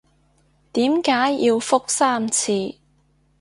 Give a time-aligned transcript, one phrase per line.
[0.73, 1.11] 點解
[1.45, 2.73] 要覆三次？